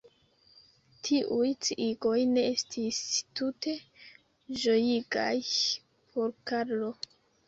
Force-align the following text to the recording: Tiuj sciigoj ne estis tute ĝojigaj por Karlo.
Tiuj 1.07 1.49
sciigoj 1.65 2.21
ne 2.29 2.45
estis 2.53 3.01
tute 3.39 3.73
ĝojigaj 4.63 5.29
por 6.17 6.33
Karlo. 6.53 6.91